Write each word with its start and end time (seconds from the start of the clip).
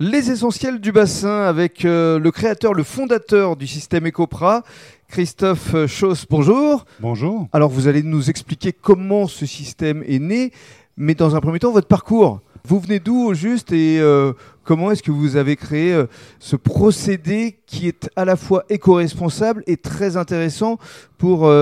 Les 0.00 0.30
essentiels 0.30 0.80
du 0.80 0.92
bassin 0.92 1.42
avec 1.42 1.84
euh, 1.84 2.20
le 2.20 2.30
créateur, 2.30 2.72
le 2.72 2.84
fondateur 2.84 3.56
du 3.56 3.66
système 3.66 4.06
Ecopra, 4.06 4.62
Christophe 5.08 5.74
Chauss. 5.86 6.24
Bonjour. 6.30 6.84
Bonjour. 7.00 7.48
Alors 7.52 7.68
vous 7.68 7.88
allez 7.88 8.04
nous 8.04 8.30
expliquer 8.30 8.72
comment 8.72 9.26
ce 9.26 9.44
système 9.44 10.04
est 10.06 10.20
né, 10.20 10.52
mais 10.96 11.16
dans 11.16 11.34
un 11.34 11.40
premier 11.40 11.58
temps 11.58 11.72
votre 11.72 11.88
parcours. 11.88 12.40
Vous 12.64 12.78
venez 12.78 13.00
d'où 13.00 13.24
au 13.24 13.34
juste 13.34 13.72
et 13.72 13.98
euh, 13.98 14.34
comment 14.62 14.92
est-ce 14.92 15.02
que 15.02 15.10
vous 15.10 15.34
avez 15.34 15.56
créé 15.56 15.92
euh, 15.92 16.06
ce 16.38 16.54
procédé 16.54 17.58
qui 17.66 17.88
est 17.88 18.08
à 18.14 18.24
la 18.24 18.36
fois 18.36 18.62
éco-responsable 18.68 19.64
et 19.66 19.78
très 19.78 20.16
intéressant 20.16 20.78
pour 21.18 21.52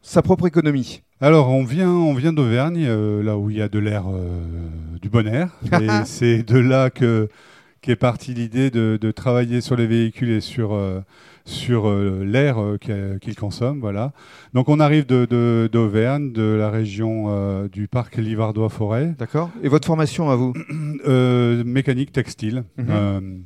sa 0.00 0.22
propre 0.22 0.46
économie? 0.46 1.02
Alors, 1.20 1.48
on 1.50 1.64
vient, 1.64 1.90
on 1.90 2.14
vient 2.14 2.32
d'Auvergne, 2.32 2.86
euh, 2.88 3.24
là 3.24 3.36
où 3.36 3.50
il 3.50 3.56
y 3.56 3.62
a 3.62 3.68
de 3.68 3.80
l'air, 3.80 4.04
euh, 4.08 4.40
du 5.02 5.08
bon 5.08 5.26
air. 5.26 5.48
Et 5.72 5.88
c'est 6.04 6.44
de 6.44 6.58
là 6.58 6.90
que 6.90 7.28
qu'est 7.80 7.96
partie 7.96 8.34
l'idée 8.34 8.70
de, 8.70 8.98
de 9.00 9.10
travailler 9.10 9.60
sur 9.60 9.76
les 9.76 9.86
véhicules 9.86 10.30
et 10.30 10.40
sur 10.40 10.72
euh, 10.74 11.00
sur 11.44 11.88
euh, 11.88 12.24
l'air 12.26 12.58
euh, 12.60 12.76
qu'ils 13.18 13.36
consomment. 13.36 13.80
Voilà. 13.80 14.12
Donc, 14.52 14.68
on 14.68 14.80
arrive 14.80 15.06
de- 15.06 15.24
de- 15.24 15.68
d'Auvergne, 15.72 16.30
de, 16.32 16.42
la 16.42 16.68
région 16.70 17.66
du 17.72 17.88
parc 17.88 18.16
Livardois-Forêt, 18.16 19.14
D'accord 19.18 19.50
Et 19.62 19.68
votre 19.68 19.86
formation 19.86 20.28
à 20.30 20.36
vous? 20.36 20.52
Mécanique 21.64 22.12
textile, 22.12 22.64
Mhm. 22.76 23.44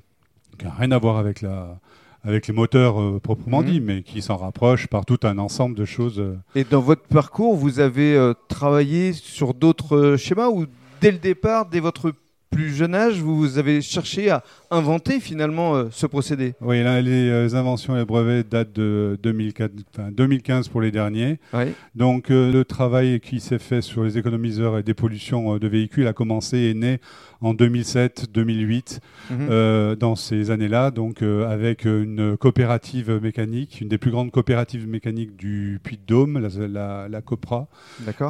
qui 0.59 0.65
n'a 0.65 0.73
rien 0.73 0.91
à 0.93 0.99
voir 0.99 1.17
avec 1.19 1.43
la 1.43 1.79
avec 2.25 2.47
les 2.47 2.55
moteurs 2.55 3.01
euh, 3.03 3.19
proprement 3.19 3.63
Mhm. 3.63 3.67
dit, 3.67 3.81
mais 3.81 4.03
qui 4.05 4.23
s'en 4.23 4.37
rapproche 4.37 4.87
par 4.87 5.05
tout 5.05 5.19
un 5.25 5.39
ensemble 5.39 5.75
de 5.75 5.85
choses. 5.85 6.21
euh, 6.21 6.37
Et 6.55 6.63
dans 6.63 6.81
votre 6.81 7.03
parcours, 7.03 7.57
vous 7.57 7.81
avez 7.81 8.15
euh, 8.15 8.33
travaillé 8.47 9.13
sur 9.13 9.55
d'autres 9.55 10.15
schémas 10.17 10.47
ou 10.49 10.67
dès 11.01 11.11
le 11.11 11.19
départ, 11.19 11.67
dès 11.69 11.81
votre 11.81 12.13
plus 12.53 12.75
jeune 12.75 12.95
âge, 12.95 13.19
vous 13.19 13.59
avez 13.59 13.81
cherché 13.81 14.31
à 14.31 14.45
inventer 14.71 15.19
finalement 15.21 15.75
euh, 15.75 15.85
ce 15.91 16.07
procédé 16.07 16.55
Oui, 16.61 16.83
là, 16.83 17.01
les 17.01 17.29
euh, 17.31 17.55
inventions 17.55 17.97
et 17.97 18.01
les 18.01 18.05
brevets 18.05 18.49
datent 18.49 18.73
de 18.75 19.19
2004, 19.23 19.73
enfin, 19.95 20.11
2015 20.13 20.69
pour 20.69 20.81
les 20.83 20.91
derniers. 20.91 21.41
Oui. 21.55 21.65
Donc 21.95 22.31
euh, 22.31 22.53
le 22.53 22.65
travail 22.65 23.21
qui 23.21 23.41
s'est 23.41 23.59
fait 23.59 23.81
sur 23.81 24.05
les 24.05 24.19
économiseurs 24.19 24.79
et 24.79 24.83
dépollution 24.83 25.55
euh, 25.55 25.59
de 25.59 25.67
véhicules 25.67 26.07
a 26.07 26.13
commencé 26.13 26.59
et 26.59 26.71
est 26.71 26.75
né 26.75 27.01
en 27.41 27.55
2007-2008 27.55 28.99
Mhm. 29.31 29.97
dans 29.97 30.15
ces 30.17 30.51
années-là, 30.51 30.91
donc 30.91 31.23
avec 31.23 31.85
une 31.85 32.37
coopérative 32.37 33.19
mécanique, 33.23 33.81
une 33.81 33.89
des 33.89 33.99
plus 33.99 34.11
grandes 34.11 34.31
coopératives 34.31 34.87
mécaniques 34.87 35.37
du 35.37 35.81
Puy-de-Dôme, 35.83 36.39
la, 36.39 36.69
la, 36.69 37.09
la 37.09 37.21
Copra, 37.23 37.69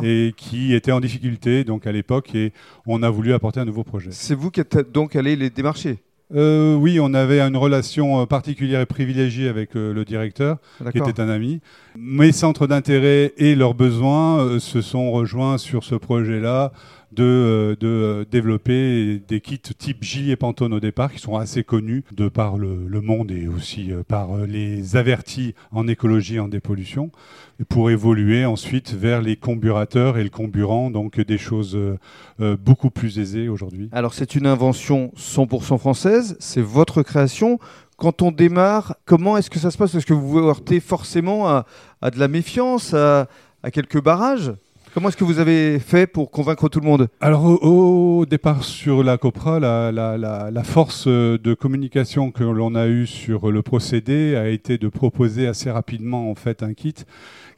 et 0.03 0.33
qui 0.37 0.75
était 0.75 0.93
en 0.93 1.01
difficulté 1.01 1.65
donc 1.65 1.87
à 1.87 1.93
l'époque 1.93 2.35
et 2.35 2.53
on 2.87 3.03
a 3.03 3.11
voulu 3.11 3.33
apporter 3.33 3.61
un 3.61 3.65
nouveau 3.65 3.85
projet. 3.85 4.12
C'est 4.13 4.35
vous 4.35 4.51
qui 4.51 4.61
êtes 4.61 4.93
donc 4.93 5.17
allé 5.17 5.37
les 5.37 5.51
démarcher 5.51 5.99
Euh, 6.35 6.75
oui, 6.77 6.99
on 7.01 7.13
avait 7.13 7.41
une 7.41 7.57
relation 7.57 8.23
euh, 8.23 8.27
particulière 8.27 8.81
et 8.81 8.87
privilégiée 8.87 9.49
avec 9.49 9.77
euh, 9.77 9.93
le 9.93 10.05
directeur, 10.05 10.59
qui 10.91 10.99
était 10.99 11.21
un 11.21 11.29
ami. 11.29 11.61
Mes 11.97 12.33
centres 12.33 12.67
d'intérêt 12.67 13.35
et 13.37 13.55
leurs 13.55 13.75
besoins 13.75 14.39
euh, 14.39 14.59
se 14.59 14.81
sont 14.81 15.11
rejoints 15.13 15.59
sur 15.59 15.85
ce 15.85 15.95
projet-là 15.95 16.73
de, 17.13 17.25
euh, 17.25 17.77
euh, 17.83 18.25
développer 18.31 19.23
des 19.29 19.41
kits 19.41 19.59
type 19.59 20.03
Gilles 20.03 20.31
et 20.31 20.37
Pantone 20.37 20.73
au 20.73 20.81
départ, 20.81 21.13
qui 21.13 21.19
sont 21.19 21.37
assez 21.37 21.63
connus 21.63 22.05
de 22.13 22.29
par 22.29 22.57
le, 22.57 22.89
monde 23.03 23.31
et 23.31 23.49
aussi 23.49 23.93
euh, 23.93 24.03
par 24.03 24.37
les 24.47 24.97
avertis 24.97 25.55
en 25.73 25.89
écologie 25.89 26.37
et 26.37 26.41
en 26.41 26.49
dépollution, 26.49 27.11
pour 27.69 27.91
évoluer 27.91 28.45
ensuite 28.45 28.95
vers 28.95 29.21
les 29.21 29.37
comburateurs 29.37 30.19
et 30.19 30.25
le 30.25 30.31
comburant, 30.31 30.91
donc 30.91 31.21
des 31.21 31.39
choses 31.39 31.79
beaucoup 32.39 32.91
plus 32.91 33.19
aisées 33.19 33.49
aujourd'hui. 33.49 33.89
Alors 33.93 34.15
c'est 34.15 34.35
une 34.35 34.47
invention 34.47 35.13
100% 35.17 35.79
française, 35.79 36.37
c'est 36.41 36.63
votre 36.63 37.03
création. 37.03 37.59
Quand 37.97 38.23
on 38.23 38.33
démarre, 38.33 38.97
comment 39.05 39.37
est-ce 39.37 39.51
que 39.51 39.59
ça 39.59 39.71
se 39.71 39.79
passe? 39.79 39.95
Est-ce 39.95 40.07
que 40.07 40.15
vous 40.15 40.29
vous 40.29 40.39
heurtez 40.39 40.81
forcément 40.81 41.49
à, 41.49 41.65
de 42.11 42.19
la 42.19 42.29
méfiance, 42.29 42.95
à 42.95 43.27
quelques 43.73 44.03
barrages? 44.03 44.53
Comment 44.95 45.09
est-ce 45.09 45.17
que 45.17 45.25
vous 45.25 45.39
avez 45.39 45.79
fait 45.79 46.07
pour 46.07 46.31
convaincre 46.31 46.69
tout 46.69 46.79
le 46.79 46.85
monde 46.87 47.09
Alors 47.23 47.45
au, 47.47 48.19
au 48.21 48.27
départ 48.27 48.63
sur 48.63 49.03
la 49.03 49.17
Copra, 49.17 49.59
la, 49.59 49.91
la- 49.91 50.19
la- 50.19 50.51
la 50.51 50.63
force 50.65 51.05
euh, 51.07 51.39
de 51.39 51.55
communication 51.55 52.31
que 52.31 52.45
l'on 52.45 52.75
a 52.75 52.87
eue 52.89 53.07
sur 53.07 53.51
le 53.51 53.63
procédé 53.63 54.37
a 54.37 54.49
été 54.49 54.77
de 54.77 54.89
proposer 54.89 55.47
assez 55.47 55.71
rapidement 55.71 56.31
en 56.31 56.35
fait 56.35 56.63
un 56.63 56.75
kit 56.75 56.95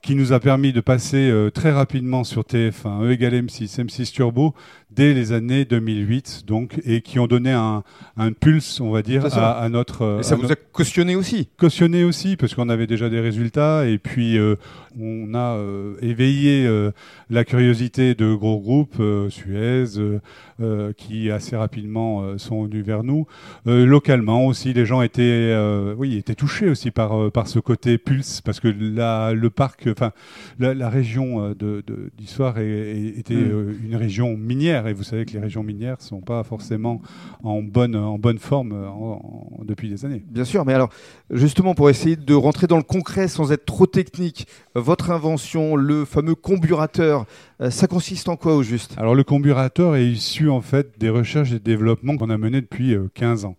qui 0.01 0.15
nous 0.15 0.33
a 0.35 0.39
permis 0.39 0.73
de 0.73 0.81
passer 0.83 1.31
euh, 1.31 1.51
très 1.51 1.73
rapidement 1.73 2.25
sur 2.25 2.43
TF1, 2.43 3.05
E 3.07 3.11
égale 3.13 3.33
M6, 3.47 3.81
M6 3.85 4.13
Turbo 4.13 4.55
dès 4.91 5.13
les 5.15 5.33
années 5.33 5.65
2008 5.65 6.43
donc 6.47 6.79
et 6.85 7.01
qui 7.01 7.19
ont 7.19 7.27
donné 7.27 7.51
un, 7.51 7.83
un 8.17 8.31
pulse 8.33 8.81
on 8.81 8.91
va 8.93 9.03
dire 9.03 9.29
ça. 9.29 9.51
à, 9.53 9.63
à 9.65 9.69
notre 9.71 10.03
euh, 10.03 10.21
Et 10.21 10.23
ça 10.23 10.35
à 10.35 10.39
vous 10.39 10.53
a 10.53 10.57
cautionné 10.73 11.17
aussi 11.17 11.49
cautionné 11.57 12.05
aussi 12.05 12.37
parce 12.37 12.55
qu'on 12.55 12.69
avait 12.69 12.87
déjà 12.87 13.09
des 13.09 13.19
résultats 13.19 13.87
et 13.89 13.99
puis 13.99 14.39
euh, 14.39 14.55
on 15.01 15.35
a 15.35 15.57
euh, 15.57 15.95
éveillé 16.03 16.65
euh, 16.67 16.93
la 17.31 17.45
curiosité 17.45 18.15
de 18.15 18.35
gros 18.35 18.59
groupes 18.61 18.97
euh, 19.01 19.31
Suez 19.31 19.99
euh, 19.99 20.21
euh, 20.61 20.93
qui 20.93 21.31
assez 21.31 21.57
rapidement 21.57 22.39
sont 22.39 22.65
venus 22.65 22.85
vers 22.85 23.03
nous. 23.05 23.27
Localement 23.67 24.47
aussi 24.47 24.73
les 24.73 24.87
gens 24.87 25.03
étaient 25.03 25.55
oui 25.97 26.17
étaient 26.17 26.35
touchés 26.35 26.69
aussi 26.69 26.91
par 26.91 27.31
par 27.33 27.49
ce 27.49 27.59
côté 27.59 27.99
pulse 27.99 28.41
parce 28.41 28.61
que 28.61 28.69
la, 28.69 29.33
le 29.33 29.51
parc 29.51 29.89
enfin 29.91 30.13
la, 30.59 30.75
la 30.75 30.89
région 30.89 31.51
de 31.51 31.83
de- 31.87 32.11
d'histoire 32.17 32.59
est- 32.59 32.65
est- 32.69 33.19
était 33.19 33.35
Mm. 33.35 33.51
euh, 33.53 33.73
une 33.85 33.97
région 33.97 34.37
minière. 34.37 34.87
Et 34.87 34.93
vous 34.93 35.03
savez 35.03 35.25
que 35.25 35.33
les 35.33 35.41
régions 35.41 35.63
minières 35.63 36.01
sont 36.01 36.21
pas 36.21 36.43
forcément 36.45 37.01
en 37.43 37.63
bonne 37.63 37.97
en 37.97 38.19
bonne 38.19 38.39
forme 38.39 38.73
en- 38.73 39.21
en- 39.61 39.65
depuis 39.65 39.89
des 39.89 40.05
années. 40.05 40.25
Bien 40.31 40.45
sûr, 40.45 40.65
mais 40.65 40.75
alors 40.75 40.91
justement 41.31 41.75
pour 41.75 41.91
essayer 41.91 42.17
de 42.17 42.35
rentrer 42.35 42.67
dans 42.67 42.77
le 42.77 42.83
concret 42.83 43.29
sans 43.29 43.51
être 43.53 43.65
trop 43.65 43.87
technique, 43.87 44.47
votre 44.75 45.11
invention, 45.11 45.77
le 45.77 46.05
fameux 46.05 46.35
comburateur, 46.35 47.14
euh, 47.61 47.71
ça 47.71 47.87
consiste 47.87 48.29
en 48.29 48.37
quoi 48.37 48.55
au 48.57 48.63
juste? 48.63 48.95
Alors 48.99 49.15
le 49.15 49.25
comburateur 49.25 49.97
est 49.97 50.07
issu 50.07 50.49
en 50.51 50.61
fait 50.61 50.99
des 50.99 51.11
recherches 51.11 51.53
et 51.53 51.59
développements 51.59 52.17
qu'on 52.17 52.31
a 52.31 52.39
menés 52.39 52.61
depuis 52.61 52.95
euh, 52.95 53.09
15 53.15 53.45
ans. 53.45 53.57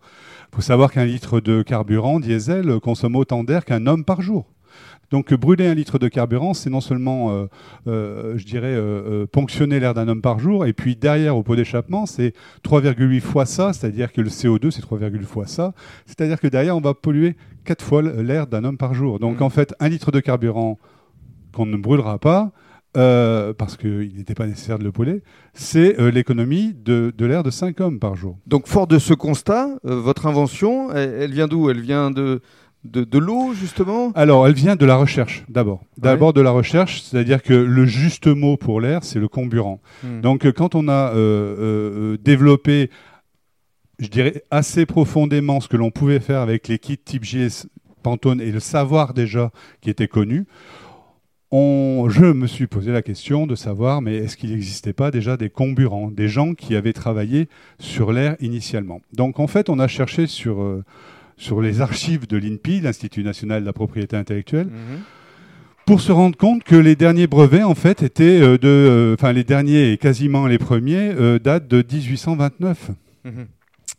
Il 0.51 0.55
faut 0.57 0.61
savoir 0.61 0.91
qu'un 0.91 1.05
litre 1.05 1.39
de 1.39 1.61
carburant 1.61 2.19
diesel 2.19 2.69
euh, 2.69 2.79
consomme 2.79 3.15
autant 3.15 3.43
d'air 3.43 3.65
qu'un 3.65 3.87
homme 3.87 4.03
par 4.05 4.21
jour. 4.21 4.45
Donc 5.11 5.31
euh, 5.31 5.37
brûler 5.37 5.67
un 5.67 5.75
litre 5.75 5.99
de 5.99 6.07
carburant, 6.07 6.53
c'est 6.53 6.69
non 6.69 6.81
seulement, 6.81 7.31
euh, 7.31 7.45
euh, 7.87 8.37
je 8.37 8.45
dirais, 8.45 8.73
euh, 8.73 9.23
euh, 9.23 9.25
ponctionner 9.27 9.79
l'air 9.79 9.93
d'un 9.93 10.07
homme 10.07 10.21
par 10.21 10.39
jour, 10.39 10.65
et 10.65 10.73
puis 10.73 10.95
derrière 10.95 11.37
au 11.37 11.43
pot 11.43 11.55
d'échappement, 11.55 12.05
c'est 12.05 12.33
3,8 12.63 13.19
fois 13.21 13.45
ça, 13.45 13.71
c'est-à-dire 13.71 14.11
que 14.11 14.21
le 14.21 14.29
CO2, 14.29 14.71
c'est 14.71 14.81
3,8 14.81 15.23
fois 15.23 15.45
ça, 15.45 15.73
c'est-à-dire 16.05 16.39
que 16.39 16.47
derrière, 16.47 16.75
on 16.75 16.81
va 16.81 16.93
polluer 16.93 17.35
4 17.65 17.83
fois 17.85 18.01
l'air 18.01 18.47
d'un 18.47 18.63
homme 18.63 18.77
par 18.77 18.93
jour. 18.93 19.19
Donc 19.19 19.37
Mhm. 19.37 19.43
en 19.43 19.49
fait, 19.49 19.75
un 19.79 19.89
litre 19.89 20.11
de 20.11 20.19
carburant 20.19 20.79
qu'on 21.53 21.65
ne 21.67 21.77
brûlera 21.77 22.17
pas, 22.17 22.51
euh, 22.95 23.53
parce 23.53 23.77
qu'il 23.77 24.13
n'était 24.15 24.33
pas 24.33 24.47
nécessaire 24.47 24.79
de 24.79 24.83
le 24.83 24.91
brûler, 24.91 25.21
c'est 25.53 25.99
euh, 25.99 26.11
l'économie 26.11 26.73
de, 26.73 27.13
de 27.15 27.25
l'air 27.25 27.43
de 27.43 27.49
5 27.49 27.79
hommes 27.81 27.99
par 27.99 28.15
jour. 28.15 28.37
Donc 28.47 28.67
fort 28.67 28.87
de 28.87 28.99
ce 28.99 29.13
constat, 29.13 29.69
euh, 29.85 29.99
votre 29.99 30.27
invention, 30.27 30.91
elle, 30.91 31.15
elle 31.19 31.31
vient 31.31 31.47
d'où? 31.47 31.69
Elle 31.69 31.81
vient 31.81 32.11
de, 32.11 32.41
de, 32.83 33.03
de 33.03 33.17
l'eau 33.17 33.53
justement? 33.53 34.11
Alors, 34.15 34.47
elle 34.47 34.53
vient 34.53 34.75
de 34.75 34.85
la 34.85 34.95
recherche, 34.95 35.45
d'abord. 35.49 35.83
D'abord 35.97 36.33
de 36.33 36.41
la 36.41 36.51
recherche, 36.51 37.01
c'est-à-dire 37.01 37.43
que 37.43 37.53
le 37.53 37.85
juste 37.85 38.27
mot 38.27 38.57
pour 38.57 38.81
l'air, 38.81 39.03
c'est 39.03 39.19
le 39.19 39.27
comburant. 39.27 39.81
Hmm. 40.03 40.21
Donc, 40.21 40.51
quand 40.51 40.75
on 40.75 40.87
a 40.87 41.13
développé, 42.17 42.89
je 43.99 44.07
dirais, 44.07 44.43
assez 44.51 44.85
profondément 44.85 45.59
ce 45.59 45.67
que 45.67 45.77
l'on 45.77 45.91
pouvait 45.91 46.19
faire 46.19 46.41
avec 46.41 46.67
les 46.67 46.79
kits 46.79 46.97
type 46.97 47.23
JS 47.23 47.67
Pantone 48.03 48.39
et 48.39 48.51
le 48.51 48.59
savoir 48.59 49.13
déjà 49.13 49.51
qui 49.81 49.89
était 49.89 50.07
connu, 50.07 50.45
on, 51.51 51.84
je 52.09 52.25
me 52.25 52.47
suis 52.47 52.67
posé 52.67 52.91
la 52.91 53.01
question 53.01 53.47
de 53.47 53.55
savoir, 53.55 54.01
mais 54.01 54.15
est-ce 54.15 54.37
qu'il 54.37 54.51
n'existait 54.51 54.93
pas 54.93 55.11
déjà 55.11 55.37
des 55.37 55.49
comburants, 55.49 56.11
des 56.11 56.27
gens 56.27 56.53
qui 56.53 56.75
avaient 56.75 56.93
travaillé 56.93 57.47
sur 57.79 58.11
l'air 58.11 58.35
initialement? 58.41 59.01
Donc, 59.13 59.39
en 59.39 59.47
fait, 59.47 59.69
on 59.69 59.79
a 59.79 59.87
cherché 59.87 60.27
sur, 60.27 60.61
euh, 60.61 60.83
sur 61.37 61.61
les 61.61 61.81
archives 61.81 62.27
de 62.27 62.37
l'INPI, 62.37 62.81
l'Institut 62.81 63.23
national 63.23 63.61
de 63.61 63.65
la 63.65 63.73
propriété 63.73 64.15
intellectuelle, 64.17 64.67
Mhm. 64.67 64.99
pour 65.85 66.01
se 66.01 66.11
rendre 66.11 66.35
compte 66.37 66.63
que 66.63 66.75
les 66.75 66.95
derniers 66.95 67.27
brevets, 67.27 67.63
en 67.63 67.75
fait, 67.75 68.01
étaient 68.03 68.41
euh, 68.41 68.57
de, 68.57 68.67
euh, 68.67 69.13
enfin 69.13 69.31
les 69.33 69.43
derniers 69.43 69.91
et 69.91 69.97
quasiment 69.97 70.47
les 70.47 70.57
premiers 70.57 71.11
euh, 71.11 71.39
datent 71.39 71.67
de 71.67 71.83
1829. 71.83 72.91
Mhm. 73.23 73.45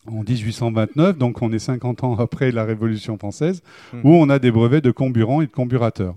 En 0.09 0.23
1829, 0.23 1.19
donc 1.19 1.43
on 1.43 1.53
est 1.53 1.59
50 1.59 2.05
ans 2.05 2.15
après 2.17 2.53
la 2.53 2.65
Révolution 2.65 3.19
française, 3.19 3.63
Mhm. 3.93 4.01
où 4.05 4.15
on 4.15 4.29
a 4.31 4.39
des 4.39 4.51
brevets 4.53 4.81
de 4.85 4.91
comburants 4.93 5.41
et 5.43 5.47
de 5.47 5.51
comburateurs. 5.53 6.15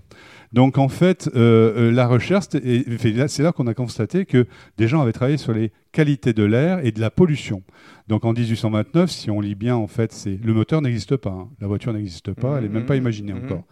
Donc 0.52 0.78
en 0.78 0.88
fait, 0.88 1.30
euh, 1.36 1.90
euh, 1.90 1.92
la 1.92 2.08
recherche, 2.08 2.46
c'est 2.50 3.42
là 3.42 3.52
qu'on 3.52 3.68
a 3.68 3.74
constaté 3.74 4.26
que 4.26 4.46
des 4.78 4.88
gens 4.88 5.00
avaient 5.00 5.12
travaillé 5.12 5.36
sur 5.38 5.52
les 5.52 5.70
qualités 5.92 6.32
de 6.32 6.42
l'air 6.42 6.84
et 6.84 6.90
de 6.90 7.00
la 7.00 7.10
pollution. 7.10 7.62
Donc 8.08 8.24
en 8.24 8.32
1829, 8.32 9.10
si 9.10 9.30
on 9.30 9.40
lit 9.40 9.54
bien, 9.54 9.76
en 9.76 9.86
fait, 9.86 10.12
c'est 10.12 10.38
le 10.42 10.52
moteur 10.52 10.82
n'existe 10.82 11.16
pas, 11.16 11.30
hein. 11.30 11.48
la 11.60 11.68
voiture 11.68 11.92
n'existe 11.92 12.32
pas, 12.32 12.56
elle 12.58 12.64
n'est 12.64 12.68
même 12.68 12.86
pas 12.86 12.94
Mhm. 12.94 13.00
imaginée 13.00 13.32
Mhm. 13.32 13.44
encore. 13.44 13.64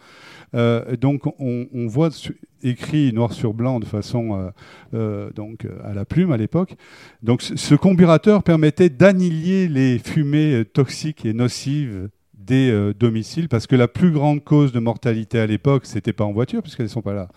Euh, 0.54 0.96
donc 0.96 1.26
on, 1.40 1.66
on 1.74 1.86
voit 1.88 2.10
su- 2.10 2.40
écrit 2.62 3.12
noir 3.12 3.32
sur 3.34 3.52
blanc 3.52 3.80
de 3.80 3.84
façon 3.84 4.32
euh, 4.34 4.50
euh, 4.94 5.30
donc 5.34 5.66
à 5.84 5.92
la 5.92 6.04
plume 6.06 6.32
à 6.32 6.36
l'époque. 6.38 6.74
Donc 7.22 7.42
ce, 7.42 7.56
ce 7.56 7.74
comburateur 7.74 8.42
permettait 8.42 8.88
d'annihiler 8.88 9.68
les 9.68 9.98
fumées 9.98 10.64
toxiques 10.72 11.26
et 11.26 11.34
nocives 11.34 12.08
des 12.48 12.70
euh, 12.70 12.92
domiciles 12.94 13.48
parce 13.48 13.66
que 13.66 13.76
la 13.76 13.88
plus 13.88 14.10
grande 14.10 14.42
cause 14.42 14.72
de 14.72 14.80
mortalité 14.80 15.38
à 15.38 15.46
l'époque 15.46 15.86
c'était 15.86 16.12
pas 16.12 16.24
en 16.24 16.32
voiture 16.32 16.62
puisqu'elles 16.62 16.86
ne 16.86 16.90
sont 16.90 17.02
pas 17.02 17.14
là, 17.14 17.28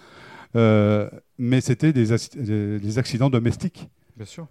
euh, 0.55 1.09
mais 1.37 1.61
c'était 1.61 1.93
des, 1.93 2.07
des 2.79 2.97
accidents 2.97 3.29
domestiques. 3.29 3.89
Bien 4.17 4.25
sûr. 4.25 4.47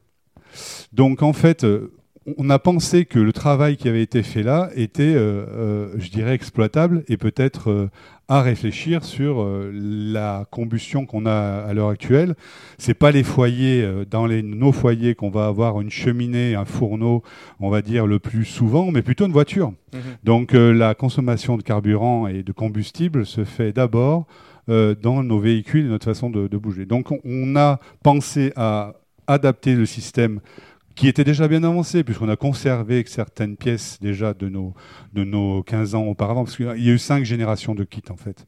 Donc 0.93 1.23
en 1.23 1.33
fait, 1.33 1.65
euh, 1.65 1.93
on 2.37 2.51
a 2.51 2.59
pensé 2.59 3.07
que 3.07 3.19
le 3.19 3.33
travail 3.33 3.77
qui 3.77 3.89
avait 3.89 4.03
été 4.03 4.23
fait 4.23 4.43
là 4.43 4.71
était, 4.75 5.15
euh, 5.15 5.47
euh, 5.49 5.89
je 5.99 6.11
dirais, 6.11 6.35
exploitable 6.35 7.03
et 7.09 7.17
peut-être 7.17 7.71
euh, 7.71 7.91
à 8.29 8.43
réfléchir 8.43 9.05
sur 9.05 9.41
euh, 9.41 9.71
la 9.75 10.47
combustion 10.51 11.07
qu'on 11.07 11.25
a 11.27 11.65
à 11.67 11.73
l'heure 11.73 11.89
actuelle. 11.89 12.35
C'est 12.79 12.95
pas 12.95 13.11
les 13.11 13.23
foyers 13.23 13.87
dans 14.11 14.27
les, 14.27 14.43
nos 14.43 14.71
foyers 14.71 15.15
qu'on 15.15 15.31
va 15.31 15.47
avoir 15.47 15.81
une 15.81 15.91
cheminée, 15.91 16.55
un 16.55 16.67
fourneau, 16.67 17.23
on 17.59 17.71
va 17.71 17.81
dire 17.83 18.07
le 18.07 18.19
plus 18.19 18.45
souvent, 18.45 18.91
mais 18.91 19.03
plutôt 19.03 19.27
une 19.27 19.33
voiture. 19.33 19.73
Donc 20.23 20.55
euh, 20.55 20.73
la 20.73 20.95
consommation 20.95 21.57
de 21.57 21.63
carburant 21.63 22.27
et 22.27 22.43
de 22.43 22.53
combustible 22.53 23.25
se 23.27 23.45
fait 23.45 23.73
d'abord 23.73 24.27
dans 24.69 25.25
nos 25.25 25.41
véhicules 25.41 25.87
et 25.87 25.89
notre 25.89 26.05
façon 26.05 26.31
de, 26.31 26.47
de 26.47 26.57
bouger. 26.57 26.87
Donc 26.87 27.11
on, 27.11 27.19
on 27.25 27.57
a 27.57 27.81
pensé 28.05 28.53
à 28.55 28.93
adapter 29.27 29.75
le 29.75 29.85
système 29.85 30.39
qui 30.95 31.09
était 31.09 31.25
déjà 31.25 31.49
bien 31.49 31.63
avancé, 31.65 32.05
puisqu'on 32.05 32.29
a 32.29 32.37
conservé 32.37 33.03
certaines 33.07 33.57
pièces 33.57 33.99
déjà 34.01 34.35
de 34.35 34.49
nos, 34.49 34.75
de 35.15 35.25
nos 35.25 35.63
15 35.63 35.95
ans 35.95 36.05
auparavant, 36.05 36.45
parce 36.45 36.57
qu'il 36.57 36.67
y 36.67 36.91
a 36.91 36.93
eu 36.93 36.99
cinq 36.99 37.25
générations 37.25 37.75
de 37.75 37.85
kits 37.85 38.03
en 38.11 38.17
fait. 38.17 38.47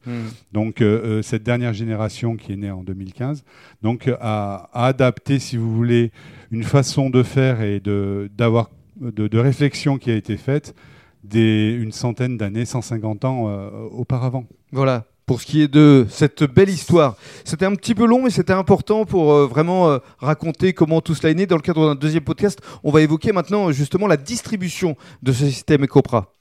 Donc 0.51 0.81
euh, 0.81 1.19
euh, 1.19 1.21
cette 1.21 1.43
dernière 1.43 1.73
génération 1.73 2.35
qui 2.35 2.53
est 2.53 2.57
née 2.57 2.71
en 2.71 2.83
2015, 2.83 3.43
donc 3.81 4.07
euh, 4.07 4.15
a, 4.19 4.69
a 4.73 4.85
adapté, 4.87 5.39
si 5.39 5.57
vous 5.57 5.73
voulez, 5.73 6.11
une 6.51 6.63
façon 6.63 7.09
de 7.09 7.23
faire 7.23 7.61
et 7.61 7.79
de, 7.79 8.29
d'avoir, 8.37 8.69
de, 8.99 9.27
de 9.27 9.39
réflexion 9.39 9.97
qui 9.97 10.11
a 10.11 10.15
été 10.15 10.37
faite 10.37 10.75
des, 11.23 11.71
une 11.71 11.91
centaine 11.91 12.37
d'années, 12.37 12.65
150 12.65 13.25
ans 13.25 13.45
euh, 13.47 13.69
auparavant. 13.91 14.45
Voilà, 14.71 15.05
pour 15.25 15.41
ce 15.41 15.45
qui 15.45 15.61
est 15.61 15.67
de 15.67 16.05
cette 16.09 16.43
belle 16.43 16.69
histoire. 16.69 17.15
C'était 17.45 17.65
un 17.65 17.75
petit 17.75 17.95
peu 17.95 18.05
long, 18.05 18.23
mais 18.23 18.29
c'était 18.29 18.53
important 18.53 19.05
pour 19.05 19.33
euh, 19.33 19.47
vraiment 19.47 19.89
euh, 19.89 19.99
raconter 20.19 20.73
comment 20.73 21.01
tout 21.01 21.15
cela 21.15 21.31
est 21.31 21.35
né. 21.35 21.45
Dans 21.45 21.55
le 21.55 21.61
cadre 21.61 21.87
d'un 21.87 21.95
deuxième 21.95 22.23
podcast, 22.23 22.59
on 22.83 22.91
va 22.91 23.01
évoquer 23.01 23.31
maintenant 23.31 23.71
justement 23.71 24.07
la 24.07 24.17
distribution 24.17 24.95
de 25.21 25.31
ce 25.31 25.45
système 25.45 25.83
Ecopra. 25.83 26.31